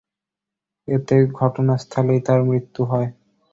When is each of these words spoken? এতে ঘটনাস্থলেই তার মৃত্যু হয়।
এতে 0.87 1.15
ঘটনাস্থলেই 1.39 2.19
তার 2.21 2.39
মৃত্যু 2.43 2.81
হয়। 2.85 3.09